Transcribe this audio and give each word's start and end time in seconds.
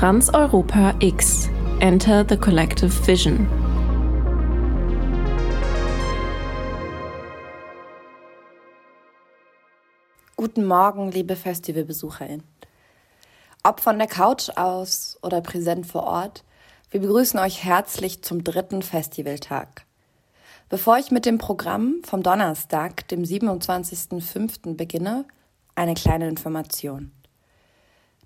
Transeuropa 0.00 0.94
X. 1.00 1.50
Enter 1.80 2.24
the 2.26 2.34
Collective 2.38 3.06
Vision. 3.06 3.46
Guten 10.36 10.64
Morgen, 10.64 11.12
liebe 11.12 11.36
Festivalbesucherinnen. 11.36 12.44
Ob 13.62 13.80
von 13.80 13.98
der 13.98 14.08
Couch 14.08 14.48
aus 14.56 15.18
oder 15.20 15.42
präsent 15.42 15.86
vor 15.86 16.04
Ort, 16.04 16.44
wir 16.90 17.02
begrüßen 17.02 17.38
euch 17.38 17.62
herzlich 17.62 18.22
zum 18.22 18.42
dritten 18.42 18.80
Festivaltag. 18.80 19.84
Bevor 20.70 20.96
ich 20.96 21.10
mit 21.10 21.26
dem 21.26 21.36
Programm 21.36 21.96
vom 22.06 22.22
Donnerstag, 22.22 23.06
dem 23.08 23.22
27.05. 23.24 24.76
beginne, 24.76 25.26
eine 25.74 25.92
kleine 25.92 26.26
Information. 26.26 27.12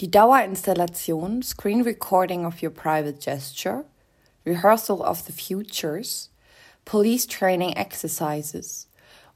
Die 0.00 0.12
Dauerinstallation 0.12 1.42
Screen 1.42 1.82
Recording 1.82 2.46
of 2.46 2.62
Your 2.62 2.70
Private 2.70 3.18
Gesture, 3.18 3.84
Rehearsal 4.46 5.00
of 5.00 5.22
the 5.22 5.32
Futures, 5.32 6.30
Police 6.84 7.26
Training 7.26 7.72
Exercises 7.72 8.88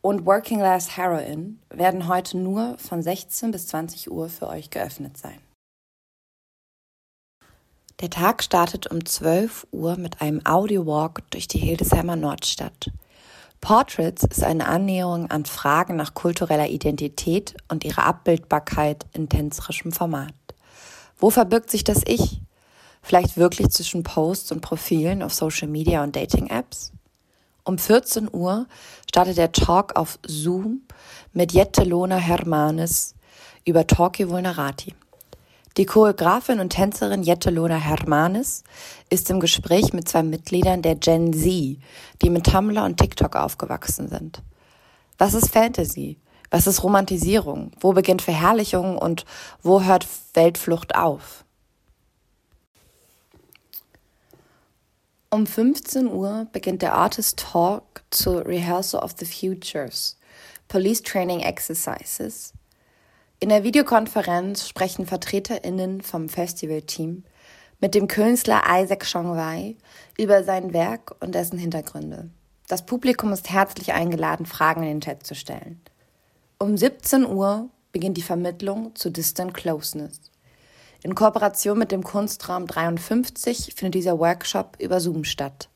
und 0.02 0.25
Working 0.25 0.61
Class 0.61 0.97
Heroin 0.97 1.59
werden 1.69 2.07
heute 2.07 2.38
nur 2.38 2.79
von 2.79 3.02
16 3.02 3.51
bis 3.51 3.66
20 3.66 4.12
Uhr 4.12 4.29
für 4.29 4.47
euch 4.47 4.71
geöffnet 4.71 5.16
sein. 5.16 5.41
Der 8.01 8.10
Tag 8.10 8.45
startet 8.45 8.87
um 8.87 9.05
12 9.05 9.66
Uhr 9.73 9.97
mit 9.97 10.21
einem 10.21 10.47
Audio-Walk 10.47 11.29
durch 11.30 11.49
die 11.49 11.59
Hildesheimer 11.59 12.15
Nordstadt. 12.15 12.93
Portraits 13.60 14.23
ist 14.23 14.45
eine 14.45 14.69
Annäherung 14.69 15.29
an 15.29 15.45
Fragen 15.45 15.97
nach 15.97 16.15
kultureller 16.15 16.69
Identität 16.69 17.57
und 17.69 17.85
ihrer 17.85 18.05
Abbildbarkeit 18.07 19.07
in 19.13 19.29
tänzerischem 19.29 19.91
Format. 19.91 20.35
Wo 21.19 21.30
verbirgt 21.30 21.71
sich 21.71 21.84
das 21.84 22.02
Ich? 22.07 22.41
Vielleicht 23.02 23.37
wirklich 23.37 23.71
zwischen 23.71 24.02
Posts 24.02 24.52
und 24.52 24.60
Profilen 24.60 25.23
auf 25.23 25.35
Social 25.35 25.68
Media 25.68 26.02
und 26.02 26.15
Dating-Apps? 26.15 26.93
Um 27.65 27.79
14 27.79 28.29
Uhr 28.32 28.66
startet 29.09 29.38
der 29.38 29.52
Talk 29.52 29.96
auf 29.96 30.18
Zoom 30.27 30.83
mit 31.33 31.52
Jette 31.52 31.85
Lona 31.85 32.16
Hermanes 32.16 33.15
über 33.65 33.87
Talkie 33.87 34.29
Vulnerati. 34.29 34.95
Die 35.79 35.87
Choreografin 35.87 36.60
und 36.60 36.71
Tänzerin 36.71 37.23
Jette 37.23 37.51
Lona 37.51 37.77
Hermanes 37.77 38.63
ist 39.09 39.30
im 39.30 39.40
Gespräch 39.40 39.93
mit 39.93 40.07
zwei 40.09 40.23
Mitgliedern 40.23 40.83
der 40.83 40.96
Gen 40.96 41.33
Z, 41.33 41.79
die 42.21 42.30
mit 42.30 42.45
Tumblr 42.45 42.85
und 42.85 42.99
TikTok 42.99 43.37
aufgewachsen 43.37 44.09
sind. 44.09 44.43
Was 45.16 45.33
ist 45.33 45.51
Fantasy? 45.51 46.18
Was 46.53 46.67
ist 46.67 46.83
Romantisierung? 46.83 47.71
Wo 47.81 47.95
beginnt 47.95 48.21
Verherrlichung 48.21 48.99
und 48.99 49.25
wo 49.63 49.85
hört 49.85 50.07
Weltflucht 50.35 50.95
auf? 50.95 51.47
Um 55.30 55.47
15 55.47 56.09
Uhr 56.09 56.47
beginnt 56.53 56.83
der 56.83 56.93
Artist 56.93 57.39
Talk 57.39 58.05
zur 58.11 58.45
Rehearsal 58.45 59.03
of 59.03 59.15
the 59.19 59.25
Futures, 59.25 60.19
Police 60.69 61.01
Training 61.01 61.41
Exercises. 61.41 62.53
In 63.41 63.49
der 63.49 63.65
Videokonferenz 63.65 64.69
sprechen 64.69 65.06
VertreterInnen 65.06 66.03
vom 66.03 66.28
Festivalteam 66.28 67.25
mit 67.81 67.95
dem 67.95 68.09
Künstler 68.09 68.62
Isaac 68.69 69.11
Chongwei 69.11 69.77
über 70.19 70.45
sein 70.45 70.75
Werk 70.75 71.15
und 71.21 71.34
dessen 71.34 71.59
Hintergründe. 71.59 72.28
Das 72.69 72.84
Publikum 72.84 73.33
ist 73.33 73.49
herzlich 73.49 73.95
eingeladen, 73.95 74.45
Fragen 74.45 74.83
in 74.83 74.89
den 74.89 75.00
Chat 75.00 75.27
zu 75.27 75.34
stellen. 75.34 75.81
Um 76.62 76.77
17 76.77 77.27
Uhr 77.27 77.71
beginnt 77.91 78.16
die 78.16 78.22
Vermittlung 78.22 78.94
zu 78.94 79.10
Distant 79.10 79.53
Closeness. 79.53 80.21
In 81.03 81.16
Kooperation 81.16 81.77
mit 81.77 81.91
dem 81.91 82.05
Kunstraum 82.05 82.69
53 82.69 83.72
findet 83.75 83.97
dieser 83.97 84.21
Workshop 84.21 84.77
über 84.78 85.00
Zoom 85.00 85.25
statt. 85.25 85.69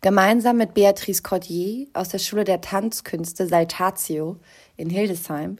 Gemeinsam 0.00 0.56
mit 0.56 0.74
Beatrice 0.74 1.22
Cordier 1.22 1.86
aus 1.92 2.08
der 2.08 2.18
Schule 2.18 2.42
der 2.42 2.60
Tanzkünste 2.60 3.46
Saltatio 3.46 4.40
in 4.76 4.90
Hildesheim 4.90 5.58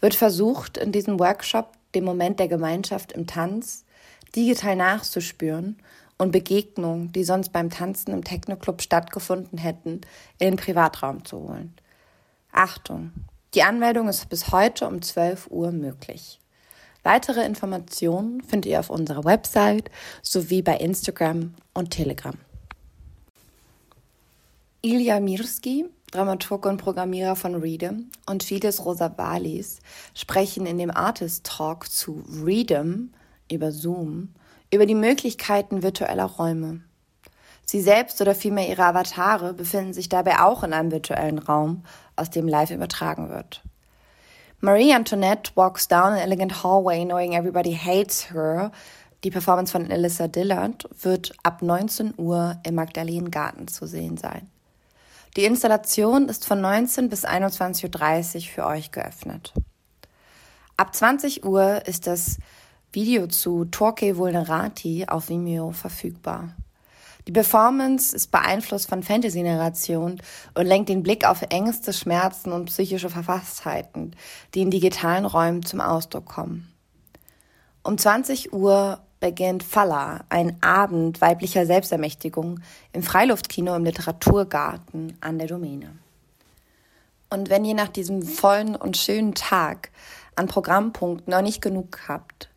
wird 0.00 0.16
versucht, 0.16 0.76
in 0.76 0.90
diesem 0.90 1.20
Workshop 1.20 1.70
den 1.94 2.02
Moment 2.02 2.40
der 2.40 2.48
Gemeinschaft 2.48 3.12
im 3.12 3.28
Tanz 3.28 3.84
digital 4.34 4.74
nachzuspüren 4.74 5.76
und 6.18 6.32
Begegnungen, 6.32 7.12
die 7.12 7.22
sonst 7.22 7.52
beim 7.52 7.70
Tanzen 7.70 8.14
im 8.14 8.24
Technoclub 8.24 8.82
stattgefunden 8.82 9.58
hätten, 9.58 10.00
in 10.40 10.48
den 10.48 10.56
Privatraum 10.56 11.24
zu 11.24 11.38
holen. 11.38 11.72
Achtung, 12.50 13.12
die 13.54 13.62
Anmeldung 13.62 14.08
ist 14.08 14.28
bis 14.28 14.52
heute 14.52 14.86
um 14.86 15.02
12 15.02 15.48
Uhr 15.50 15.72
möglich. 15.72 16.38
Weitere 17.02 17.44
Informationen 17.44 18.42
findet 18.42 18.70
ihr 18.70 18.80
auf 18.80 18.90
unserer 18.90 19.24
Website 19.24 19.90
sowie 20.22 20.62
bei 20.62 20.76
Instagram 20.76 21.54
und 21.72 21.90
Telegram. 21.90 22.34
Ilya 24.82 25.20
Mirski, 25.20 25.86
Dramaturg 26.10 26.66
und 26.66 26.78
Programmierer 26.78 27.36
von 27.36 27.54
Readem 27.54 28.10
und 28.26 28.42
Fides 28.42 28.84
Rosavalis 28.84 29.78
sprechen 30.14 30.66
in 30.66 30.78
dem 30.78 30.90
Artist 30.90 31.44
Talk 31.44 31.90
zu 31.90 32.22
Readem 32.44 33.12
über 33.50 33.72
Zoom 33.72 34.34
über 34.72 34.86
die 34.86 34.94
Möglichkeiten 34.94 35.82
virtueller 35.82 36.24
Räume. 36.24 36.80
Sie 37.70 37.80
selbst 37.80 38.20
oder 38.20 38.34
vielmehr 38.34 38.68
ihre 38.68 38.82
Avatare 38.82 39.54
befinden 39.54 39.92
sich 39.92 40.08
dabei 40.08 40.40
auch 40.40 40.64
in 40.64 40.72
einem 40.72 40.90
virtuellen 40.90 41.38
Raum, 41.38 41.84
aus 42.16 42.28
dem 42.28 42.48
live 42.48 42.72
übertragen 42.72 43.28
wird. 43.30 43.62
Marie 44.58 44.92
Antoinette 44.92 45.52
walks 45.54 45.86
down 45.86 46.14
an 46.14 46.18
elegant 46.18 46.64
hallway 46.64 47.04
knowing 47.04 47.34
everybody 47.34 47.72
hates 47.72 48.32
her. 48.32 48.72
Die 49.22 49.30
Performance 49.30 49.70
von 49.70 49.88
Alyssa 49.88 50.26
Dillard 50.26 50.88
wird 51.00 51.32
ab 51.44 51.62
19 51.62 52.14
Uhr 52.16 52.58
im 52.64 52.74
Magdalenengarten 52.74 53.68
zu 53.68 53.86
sehen 53.86 54.16
sein. 54.16 54.50
Die 55.36 55.44
Installation 55.44 56.28
ist 56.28 56.46
von 56.46 56.60
19 56.60 57.08
bis 57.08 57.24
21.30 57.24 58.34
Uhr 58.34 58.40
für 58.52 58.66
euch 58.66 58.90
geöffnet. 58.90 59.54
Ab 60.76 60.92
20 60.92 61.44
Uhr 61.44 61.86
ist 61.86 62.08
das 62.08 62.38
Video 62.90 63.28
zu 63.28 63.64
Torque 63.66 64.16
Vulnerati 64.16 65.06
auf 65.06 65.28
Vimeo 65.28 65.70
verfügbar. 65.70 66.56
Die 67.30 67.34
Performance 67.34 68.12
ist 68.16 68.32
beeinflusst 68.32 68.88
von 68.88 69.04
Fantasy-Narration 69.04 70.20
und 70.54 70.66
lenkt 70.66 70.88
den 70.88 71.04
Blick 71.04 71.24
auf 71.24 71.42
Ängste, 71.42 71.92
Schmerzen 71.92 72.50
und 72.50 72.64
psychische 72.64 73.08
Verfasstheiten, 73.08 74.16
die 74.52 74.62
in 74.62 74.72
digitalen 74.72 75.24
Räumen 75.24 75.64
zum 75.64 75.80
Ausdruck 75.80 76.26
kommen. 76.26 76.72
Um 77.84 77.96
20 77.96 78.52
Uhr 78.52 78.98
beginnt 79.20 79.62
Falla, 79.62 80.24
ein 80.28 80.60
Abend 80.60 81.20
weiblicher 81.20 81.66
Selbstermächtigung 81.66 82.58
im 82.92 83.04
Freiluftkino 83.04 83.76
im 83.76 83.84
Literaturgarten 83.84 85.16
an 85.20 85.38
der 85.38 85.46
Domäne. 85.46 85.92
Und 87.28 87.48
wenn 87.48 87.64
ihr 87.64 87.76
nach 87.76 87.90
diesem 87.90 88.22
vollen 88.22 88.74
und 88.74 88.96
schönen 88.96 89.36
Tag 89.36 89.92
an 90.34 90.48
Programmpunkten 90.48 91.30
noch 91.30 91.42
nicht 91.42 91.62
genug 91.62 92.08
habt, 92.08 92.50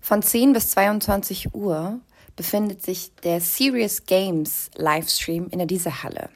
von 0.00 0.22
10 0.22 0.52
bis 0.52 0.70
22 0.70 1.56
Uhr 1.56 1.98
befindet 2.40 2.82
sich 2.82 3.14
der 3.16 3.38
Serious 3.38 4.06
Games 4.06 4.70
Livestream 4.74 5.48
in 5.50 5.58
der 5.58 5.66
Diese-Halle. 5.66 6.30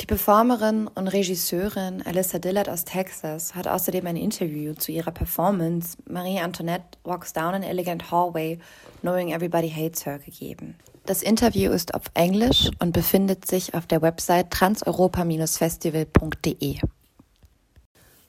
Die 0.00 0.06
Performerin 0.06 0.86
und 0.86 1.08
Regisseurin 1.08 2.06
Alyssa 2.06 2.38
Dillard 2.38 2.68
aus 2.68 2.84
Texas 2.84 3.56
hat 3.56 3.66
außerdem 3.66 4.06
ein 4.06 4.14
Interview 4.14 4.74
zu 4.74 4.92
ihrer 4.92 5.10
Performance 5.10 5.98
Marie 6.08 6.38
Antoinette 6.38 6.84
Walks 7.02 7.32
Down 7.32 7.54
an 7.54 7.64
Elegant 7.64 8.12
Hallway, 8.12 8.60
Knowing 9.00 9.32
Everybody 9.32 9.68
Hates 9.68 10.06
Her 10.06 10.20
gegeben. 10.20 10.76
Das 11.04 11.20
Interview 11.20 11.72
ist 11.72 11.94
auf 11.94 12.04
Englisch 12.14 12.70
und 12.78 12.92
befindet 12.92 13.44
sich 13.44 13.74
auf 13.74 13.88
der 13.88 14.02
Website 14.02 14.52
transeuropa-festival.de. 14.52 16.78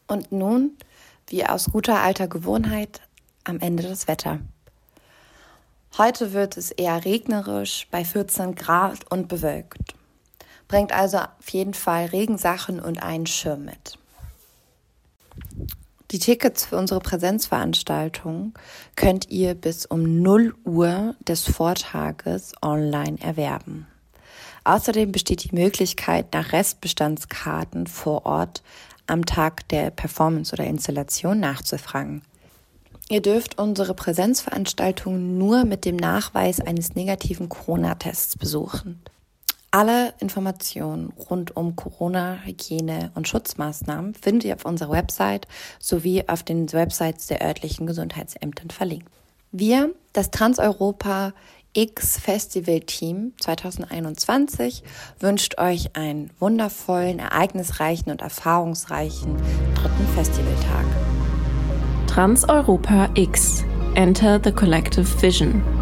Und 0.08 0.32
nun, 0.32 0.76
wie 1.28 1.46
aus 1.46 1.70
guter 1.72 2.02
alter 2.02 2.28
Gewohnheit, 2.28 3.02
am 3.44 3.60
Ende 3.60 3.84
das 3.84 4.08
Wetter. 4.08 4.40
Heute 5.98 6.32
wird 6.34 6.58
es 6.58 6.70
eher 6.70 7.06
regnerisch 7.06 7.88
bei 7.90 8.06
14 8.06 8.54
Grad 8.54 9.10
und 9.10 9.28
bewölkt. 9.28 9.96
Bringt 10.68 10.92
also 10.92 11.18
auf 11.18 11.50
jeden 11.50 11.74
Fall 11.74 12.06
Regensachen 12.06 12.80
und 12.80 13.02
einen 13.02 13.26
Schirm 13.26 13.66
mit. 13.66 13.98
Die 16.12 16.20
Tickets 16.20 16.66
für 16.66 16.78
unsere 16.78 17.00
Präsenzveranstaltung 17.00 18.54
könnt 18.96 19.30
ihr 19.30 19.56
bis 19.56 19.88
um 19.88 20.22
0 20.22 20.54
Uhr 20.66 21.16
des 21.28 21.46
Vortages 21.50 22.54
online 22.62 23.20
erwerben. 23.20 23.88
Außerdem 24.66 25.12
besteht 25.12 25.46
die 25.46 25.56
Möglichkeit, 25.56 26.32
nach 26.32 26.52
Restbestandskarten 26.52 27.88
vor 27.88 28.26
Ort 28.28 28.62
am 29.08 29.26
Tag 29.26 29.68
der 29.70 29.90
Performance 29.90 30.54
oder 30.54 30.66
Installation 30.66 31.40
nachzufragen. 31.40 32.22
Ihr 33.10 33.22
dürft 33.22 33.58
unsere 33.58 33.94
Präsenzveranstaltung 33.94 35.38
nur 35.38 35.64
mit 35.64 35.86
dem 35.86 35.96
Nachweis 35.96 36.60
eines 36.60 36.96
negativen 36.96 37.48
Corona-Tests 37.48 38.38
besuchen. 38.38 39.02
Alle 39.72 40.14
Informationen 40.20 41.14
rund 41.30 41.56
um 41.56 41.76
Corona, 41.76 42.40
Hygiene 42.44 43.12
und 43.16 43.28
Schutzmaßnahmen 43.28 44.14
findet 44.14 44.46
ihr 44.46 44.56
auf 44.56 44.66
unserer 44.66 44.92
Website 44.92 45.48
sowie 45.80 46.24
auf 46.28 46.44
den 46.44 46.72
Websites 46.74 47.28
der 47.28 47.42
örtlichen 47.42 47.88
Gesundheitsämtern 47.88 48.72
verlinkt. 48.72 49.10
Wir, 49.52 49.94
das 50.12 50.32
Transeuropa 50.32 51.34
X 51.74 52.18
Festival 52.18 52.82
Team 52.82 53.34
2021 53.40 54.84
wünscht 55.20 55.60
euch 55.60 55.96
einen 55.96 56.32
wundervollen, 56.40 57.20
ereignisreichen 57.20 58.12
und 58.12 58.22
erfahrungsreichen 58.22 59.38
dritten 59.76 60.08
Festivaltag. 60.16 61.07
Transeuropa 62.18 63.16
X 63.16 63.64
Enter 63.96 64.40
the 64.40 64.52
Collective 64.52 65.06
Vision. 65.06 65.77